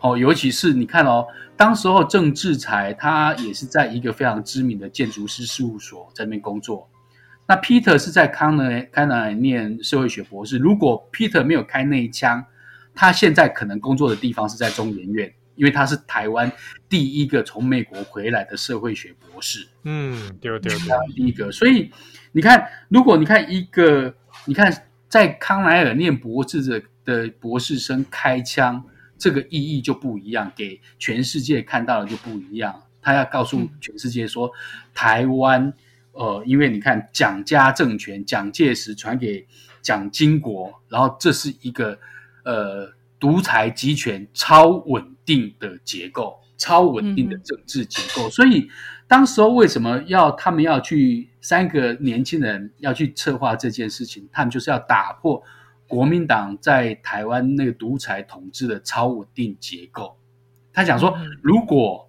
[0.00, 6.88] 哦，尤其是你看哦，当时候郑志才他也是在一个非常知名的建筑师事务所在那边工作，
[7.46, 12.42] 那 Peter 是在康奈康奈念社会学博士，如果 Peter 没有开那一枪。
[12.94, 16.50] 他现在可能工作的地方是在中研院，因为他是台湾
[16.88, 19.66] 第一个从美国回来的社会学博士。
[19.82, 21.50] 嗯，对对对，第一个。
[21.50, 21.90] 所以
[22.32, 28.84] 你看，如果你看一个，你看在康奈尔念博士的的博士生开枪，
[29.18, 32.82] 这个意义就不一样，给全世界看到的就不一样。
[33.02, 34.50] 他要告诉全世界说，
[34.94, 35.72] 台湾，
[36.12, 39.46] 呃，因为你看蒋家政权，蒋介石传给
[39.82, 41.98] 蒋经国，然后这是一个。
[42.44, 48.28] 呃，独裁集权超稳定的结构，超稳定的政治结构。
[48.28, 48.68] 嗯、所以，
[49.08, 54.28] 当时候为什么要他们要去三个年轻人要去策划这件事情？
[54.30, 55.42] 他们就是要打破
[55.86, 60.16] 国民党在台湾那个独裁统治的超稳定结构。
[60.72, 62.08] 他讲说，如果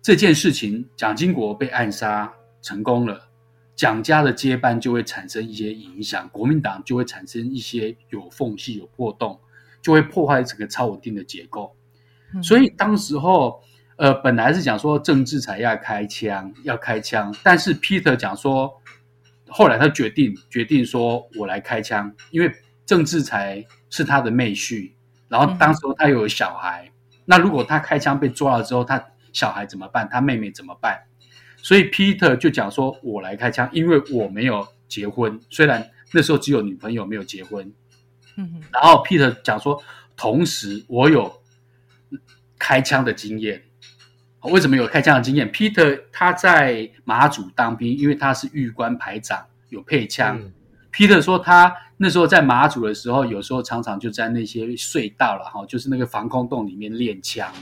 [0.00, 3.28] 这件事情蒋经国被暗杀成功了，
[3.74, 9.40] 蒋家的接班就会产生一些影响，国民党就会产生一些有缝隙、有破洞，
[9.84, 11.76] 就会破坏整个超稳定的结构。
[12.42, 13.62] 所以当时候，
[13.96, 18.72] 呃，本来是讲说郑志才要开枪，要开枪，但是 Peter 讲说，
[19.46, 22.50] 后来他决定决定说，我来开枪，因为
[22.86, 24.90] 郑志才是他的妹婿，
[25.28, 26.90] 然后当时候他又有小孩，
[27.26, 30.08] 那如果他开枪被抓了之后，他小孩怎么办？
[30.10, 30.98] 他妹妹怎么办？
[31.58, 37.72] 所以 Peter 就讲说，我来开枪，因为我没有结婚，虽然那时候只有女朋友没有结婚，
[38.36, 39.82] 嗯，然后 Peter 讲说，
[40.16, 41.40] 同时我有。
[42.56, 43.62] 开枪的经验，
[44.40, 50.38] 为什么有开枪的经验？Peter 他在马祖当兵，因为他是预官排长，有配枪。
[50.40, 50.50] 嗯、
[50.90, 57.52] Peter 说他那时候在马祖的时候，有时候常常就在那些隧道了哈，就是那个防空洞里面练枪。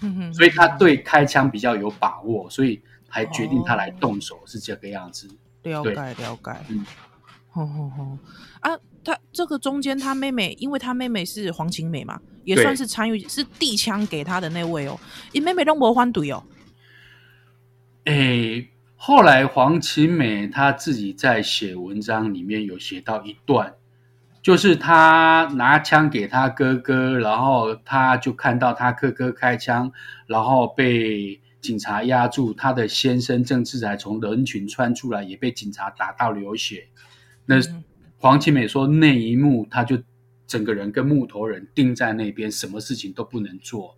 [0.00, 5.28] 嗯哼，所以他对开枪比较有把握，所以还决定他来动手，是这个样子。
[5.64, 6.56] 了解，了解。
[6.68, 6.86] 嗯，
[7.50, 8.18] 好好好
[8.60, 8.70] 啊。
[9.02, 15.00] 他这个中间，他妹妹，因为他妹妹是黄晴美嘛，也算是参与，是递枪给他的那位哦。
[15.32, 16.42] 你妹妹都没反对哦。
[18.04, 23.74] 诶，后来黄晴美她自己在写文章里面有写到一段，
[24.42, 29.90] 就是他拿枪给他哥哥，然后他就看到他哥哥开枪，
[30.26, 36.86] 然后被警察压住，他的先生郑志才从人群穿出来，也被警察打到流血。
[37.46, 37.56] 那。
[38.20, 39.98] 嗯黄绮美说：“那一幕，她就
[40.46, 43.96] 整个人跟木头人钉在那边，什么事情都不能做，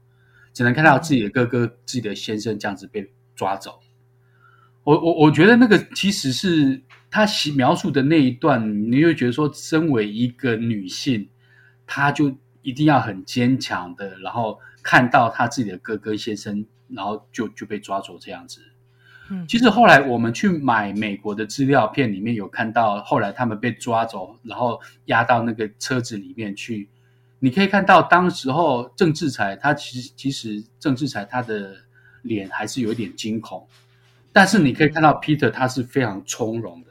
[0.53, 3.81] 只能看到自己的哥哥、嗯、自己的先生这样子被抓走。
[4.85, 6.81] 我我我觉得那个其实是
[7.11, 11.29] 他描述的那一段，你就觉得说，身为一个女性，
[11.85, 12.33] 她就
[12.63, 18.61] 一定要很坚强的，然后看到她自己的哥哥先生，然后就就被抓走这样子。”
[19.49, 26.89] 其实后来我们去买美国的资料片，里面有看到后来他们被抓走，然后押到那个车子里面去。
[27.39, 31.75] 你可以看到当时候郑志才他其实其实郑志才他的
[32.23, 33.67] 脸还是有一点惊恐，
[34.33, 36.91] 但是你可以看到 Peter 他是非常从容的，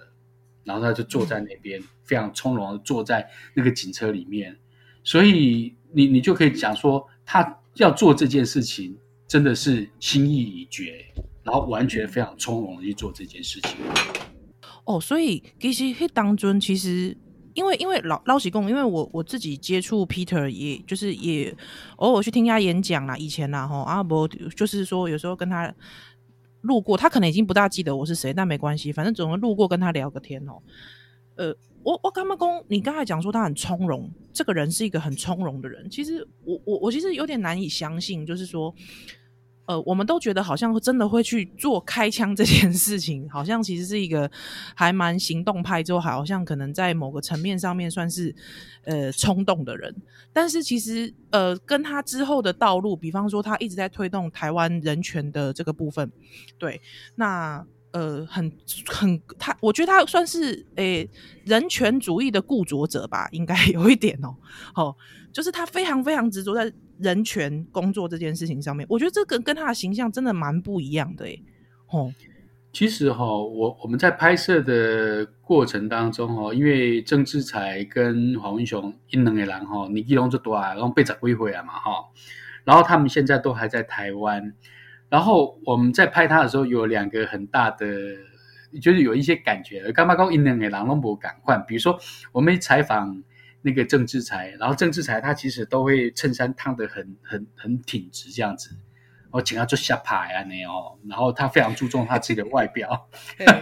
[0.66, 4.58] 然后他就坐在那边非常从容的坐在那个警车里面，
[5.06, 11.06] 所以你你就可以讲说他要做这件事情真的是心意已决。
[11.44, 13.72] 然后完全非常从容的去做这件事情。
[14.86, 17.16] 哦，所以其实那当中，其实
[17.54, 21.56] 因为因为老老实讲，因为我我自己接触 Peter，也就是也
[21.98, 25.74] 偶尔去听他演讲啦，以前啦哈阿伯就是说有时候跟他
[26.62, 30.54] 路过，他可能已经不大记得我是谁，但没关系，反正总会路过跟他聊个天哦。
[31.36, 32.64] 呃，我我干嘛公？
[32.68, 35.88] 你刚才讲说他很从容，这个人是一个很从容的人。
[35.90, 38.74] 其实我我我其实有点难以相信，就是说。
[39.68, 44.30] 呃，我们都觉得好像真的会去做开枪这件事情，好像其实是一个
[44.76, 48.36] 还蛮行动派，之后好像可能在某个层面上面算是
[48.86, 49.96] 呃冲动的人。
[50.34, 56.12] 但是其实呃，跟他之后的道路，比方说他一直在推动台湾人权的这个部分，
[56.58, 56.82] 对，
[57.16, 58.52] 那呃很
[58.88, 61.08] 很他，我觉得他算是诶、
[61.46, 64.36] 人权主义的固着者吧，应该有一点哦，
[64.76, 64.96] 哦，
[65.32, 66.74] 就是他非常非常执着在。
[67.02, 71.44] 人权工作这件事情上面，我觉得这个跟他的形象真的蛮不一样的诶。
[71.88, 72.12] 吼，
[72.72, 82.06] 其实哈，我我们在拍摄的过程当中哈，因为郑志才跟黄文雄一两个狼哈，年纪拢就多啊，然后被找归回来嘛哈，
[82.64, 84.54] 然后他们现在都还在台湾，
[85.10, 87.88] 然后我们在拍他的时候有两个很大的，
[88.80, 92.00] 就是有一些感觉，干嘛讲一两个人拢无感换，比如说
[92.32, 93.24] 我们采访。
[93.62, 98.72] 那个郑志才，然后郑志才他其实都会衬衫烫得很很很挺直这样子，
[99.30, 103.10] 我请他做下排啊那哦，然后他非常注重他自己的外表，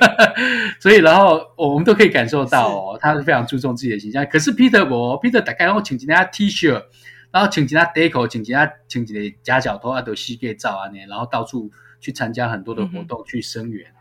[0.79, 4.25] 所以然后我们都可以感受到哦，他是非常注重自己的形象。
[4.25, 6.71] 可是 Peter 我 Peter 大概然后请几件 T 恤，
[7.31, 11.69] 然后请几件 Deco，请几件请几个夹脚拖啊都膝盖照啊那，然后到处
[11.99, 13.93] 去参加很多的活动去声援。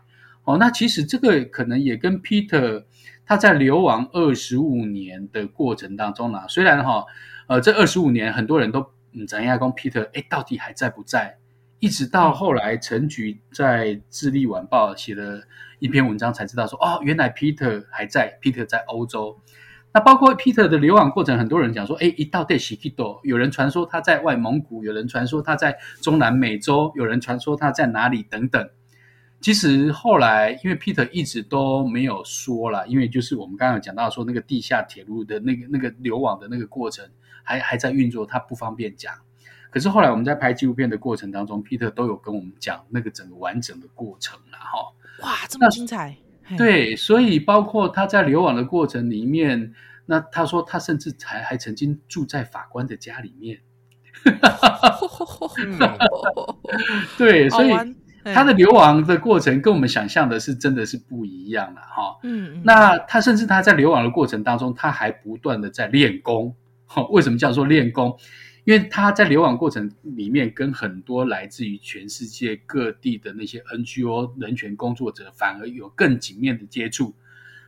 [0.43, 2.83] 哦，那其实这个可能也跟 Peter。
[3.25, 7.05] 他在流亡二十五年的过程当中呢，虽然哈，
[7.45, 8.83] 呃，这二十五年很多人都
[9.13, 11.37] 嗯，咱亚公 Peter 哎，到底还在不在？
[11.79, 15.43] 一直到后来陈菊在《智利晚报》写了
[15.77, 19.39] 一篇文章，才知道说哦，原来 Peter 还在，Peter 在欧洲。
[19.93, 23.19] 那包括 Peter 的流亡过程，很多人讲说，哎，一到对西基多？
[23.23, 28.67] 有人传说他在外蒙古，有人传说他在中南美洲，有人传说他在哪里等等。
[29.41, 37.07] 其实后来因为 Peter 一直都没有说了，因为就是我们刚刚有讲到说那个地下铁路的那个那个流网的那个过程
[37.43, 39.13] 还还在运作，他不方便讲。
[39.71, 44.79] 可是后来我们在拍纪录片的过程当中，Peter 都有跟我们讲那个整个完整的过程了哈。
[45.21, 46.17] 哇，这么精彩！
[46.57, 49.73] 对，所以包括他在流亡的过程里面，
[50.07, 53.59] 那他说他甚至还还曾经住在法官的家里面。
[57.17, 57.71] 对，所以
[58.23, 62.19] 他的流亡的过程跟我们想象的是真的是不一样了哈。
[62.23, 66.55] 嗯，那他甚至他在流亡的过程当中，他还不断的在练功。
[67.11, 68.17] 为什么叫做练功？
[68.65, 77.15] 因为他在流亡过程里面，跟很多来自于全世界各地的那些 NGO 人权工作者，反而有更紧密的接触。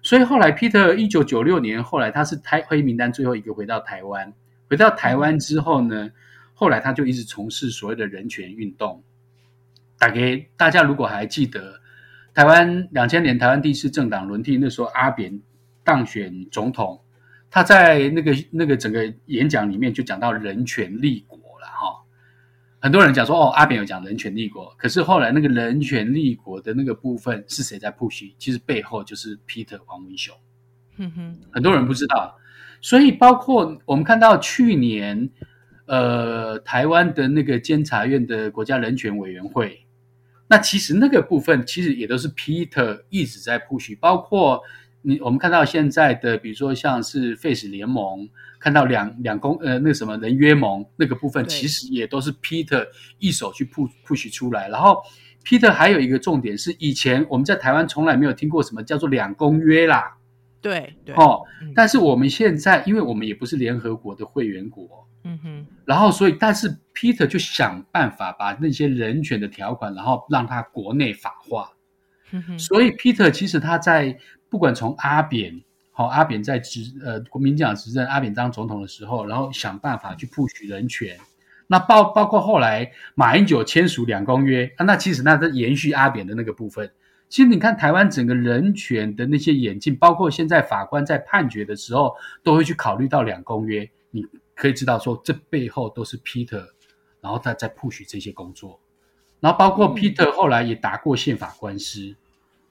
[0.03, 4.33] 所以后来，Peter 一九九六年，后来他是台黑名单最后一个回到台湾。
[4.69, 6.09] 回到台湾之后呢，
[6.53, 9.03] 后来他就一直从事所谓的人权运动。
[10.01, 11.79] 大概大家如果还记得，
[12.33, 15.39] 台湾两千年台湾第一次政党轮替，那时候阿扁
[15.83, 16.99] 当选总统。
[17.51, 22.01] 他在那个那个整个演讲里面就讲到人权立国了哈，
[22.79, 28.33] 很多人讲说哦，阿扁有讲人权立国，可是后来那个人权立国的那个部分是谁在 push？
[28.39, 30.33] 其实背后就是 Peter 黄文雄，
[30.97, 32.35] 嗯哼，很多人不知道，
[32.79, 35.29] 所以包括我们看到去年
[35.87, 39.85] 呃台湾的那个监察院的国家人权委员会，
[40.51, 44.61] 那其实那个部分其实也都是 Peter 一直在 push，包括。
[45.03, 48.29] 你我们看到现在的，比如说像是 Face 联盟，
[48.59, 52.85] 看到两两公呃那个什么人约盟那个部分，其实也都是 Peter
[53.17, 54.69] 一手去 push push 出来。
[54.69, 55.01] 然后
[55.43, 60.17] Peter 还有一个重点是，以前我们在台湾从来没有听过什么叫做两公约啦。
[60.61, 61.15] 对对。
[61.15, 65.65] 哦，嗯、但是我们现在，因为我们也不是联合国的会员国，嗯哼。
[65.85, 71.71] 然后所以，但是 Peter 就想办法把那些人权的条款，然后让它国内法化。
[72.31, 72.59] 嗯哼。
[72.59, 74.17] 所以 Peter 其实他在。
[74.51, 75.63] 不管从阿扁，
[75.93, 81.17] 好、哦、阿扁在执呃国民党执政，阿扁当总统的时候，然后想办法去 push 人权，
[81.67, 86.91] 那包包括后来马英九签署两公约啊，那其实那是延续阿扁的那个部分。
[87.29, 92.13] 其实你看台湾整个人权的那些演进，包括现在法官在判决的时候，
[92.43, 93.89] 都会去考虑到两公约。
[94.09, 94.25] 你
[94.61, 96.63] 可以知道说，这背后都是 Peter，
[97.19, 98.79] 然后他在 push 这些工作，
[99.39, 102.15] 然后包括 Peter 后来也打过宪法官司，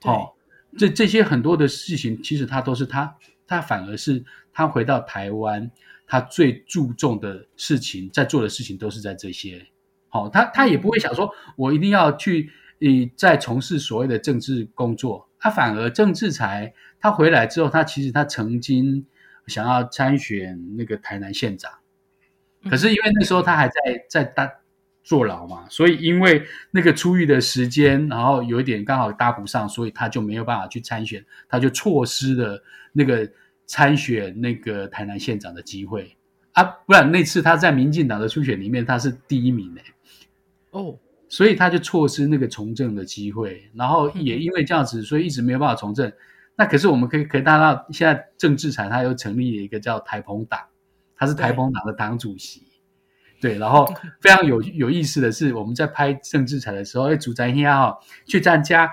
[0.03, 0.31] 哦。
[0.77, 3.13] 这这些很多的事情，其实他都是他，
[3.45, 4.23] 他反而是
[4.53, 5.69] 他回到台湾，
[6.07, 9.67] 他最注重的事情，在做的事情都是在这些。
[10.07, 12.87] 好、哦，他他也不会想说，我一定要去，呃，
[13.17, 15.27] 在从事所谓的政治工作。
[15.37, 19.05] 他反而郑志才，他回来之后，他其实他曾经
[19.47, 21.69] 想要参选那个台南县长，
[22.69, 24.49] 可是因为那时候他还在在当。
[25.03, 33.27] 坐牢嘛，所以因为那个出狱的时间，然后有一点刚好搭不上，所以他就没有办法去参选，他就错失了那个
[33.65, 36.15] 参选那个台南县长的机会
[36.51, 36.63] 啊！
[36.85, 39.81] 不然那次他在民进党的初选里面他是第一名呢。
[40.69, 40.95] 哦，
[41.27, 46.13] 所以他就错失那个从政的机会，然后也因为这样子，所以一直没有办法从政。
[46.55, 50.59] 那可是我们可以可以看到，现在郑志才他又成立了一个叫台澎党，
[51.21, 52.63] 他是台风党的党主席。
[53.39, 53.85] 对，然后
[54.21, 57.95] 非常有有意思的是，我们在拍郑志才的时候，哎，主持人哈
[58.25, 58.91] 去参加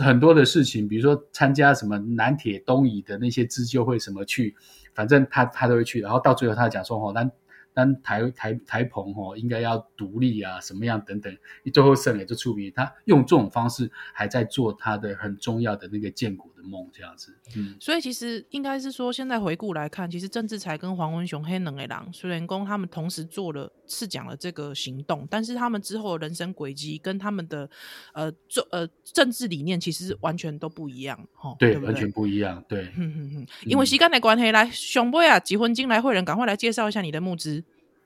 [0.00, 4.56] 很多的事情，比如说参加什么南铁东移的那些自救会什么去，
[4.92, 7.30] 反正他他都会去，然后到最后他讲说哦，那。
[7.74, 12.72] 但台台台澎吼应该要独立啊，什么样等等，你最后胜也就出名。
[12.74, 17.38] 他用这种方式还在做他的很重要的那个建国的梦，这样子。
[17.56, 27.70] 嗯，所以其实应该是说，现在回顾来看，其实郑志才跟黄文雄黑能诶郎虽然公他们同时做了是讲了这个行动，但是他们之后的人生轨迹跟他们的
[28.12, 32.92] 呃政呃政治理念其实完全都不一样，吼，对，对对完全不一样，对。
[32.96, 37.62] 嗯嗯嗯，因为时间的关系，来熊波啊，结婚金来会人，赶快来介绍一下你的募资。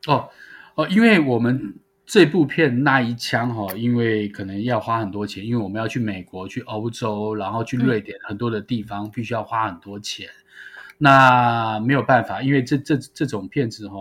[0.06, 0.28] 哦
[0.74, 1.74] 哦，因为我们
[2.04, 10.26] 这部片那一枪哈，因为可能要花很多钱，因为我们要去美国、去欧洲，然后去瑞典，很多的地方必须要花很多钱。
[10.26, 10.42] 嗯、
[10.98, 13.96] 那没有办法，因为这这这种片子哈，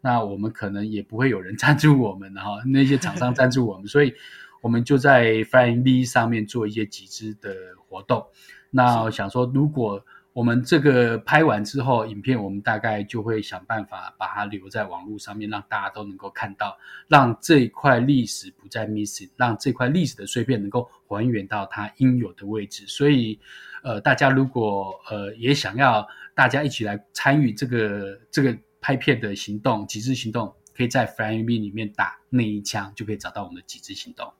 [0.00, 4.12] 那我们可能也不会有人 赞助我们，然后那些厂商赞助我们，所以
[4.60, 7.54] 我们就在 FlyingV 上面做一些集资的
[7.88, 8.26] 活动。
[8.70, 16.76] 那我想说，如果我们这个拍完之后，影片我们大概就会想办法把它留在网络上面，让大家都能够看到，
[17.06, 22.84] 让这一块历史不再 missing，让这块历史的碎片能够还原到它应有的位置。
[22.88, 23.38] 所以，
[23.84, 26.04] 呃，大家如果呃也想要
[26.34, 34.32] 大家一起来参与这个这个拍片的行动，集资行动，可以在 FlyingV 里面打那一枪，就可以找到我们的集资行动。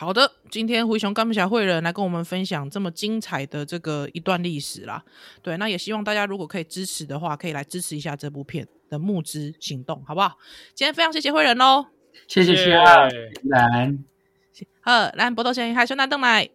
[0.00, 5.02] 好的，今天灰熊甘小会人来跟我们分享这么精彩的这个一段历史啦。
[5.42, 10.38] 对，那也希望大家如果可以支持的话，可以来支持一下这部片的募资行动，好不好？
[10.72, 11.84] 今天非常谢谢会人喽，
[12.28, 14.04] 谢谢谢谢兰，
[14.82, 16.48] 好，兰博多先，还有熊男邓来。